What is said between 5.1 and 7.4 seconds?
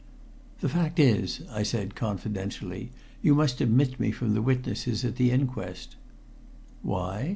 the inquest." "Why?"